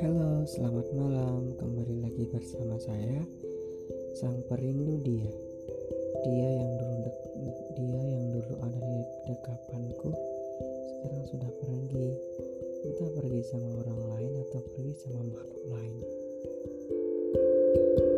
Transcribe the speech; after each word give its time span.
Halo, 0.00 0.48
selamat 0.48 0.96
malam. 0.96 1.52
Kembali 1.60 2.00
lagi 2.00 2.24
bersama 2.32 2.80
saya, 2.80 3.20
sang 4.16 4.40
perindu 4.48 4.96
dia. 5.04 5.28
Dia 6.24 6.48
yang 6.56 6.72
dulu 6.80 7.10
dia 7.76 8.00
yang 8.16 8.24
dulu 8.32 8.54
ada 8.64 8.80
di 8.80 9.00
dekapanku, 9.28 10.10
sekarang 10.88 11.24
sudah 11.28 11.52
pergi. 11.60 12.08
Entah 12.80 13.10
pergi 13.12 13.40
sama 13.44 13.68
orang 13.84 14.00
lain 14.16 14.32
atau 14.48 14.60
pergi 14.72 14.92
sama 15.04 15.20
makhluk 15.20 15.64
lain. 15.68 15.96
thank 17.70 18.00
you 18.00 18.09